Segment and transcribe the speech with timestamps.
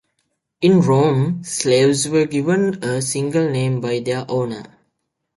[0.61, 4.63] In Rome slaves were given a single name by their owner.